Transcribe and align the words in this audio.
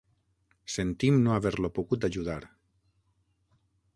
Sentim 0.75 1.19
no 1.27 1.35
haver-lo 1.35 1.71
pogut 1.77 2.09
ajudar. 2.09 2.41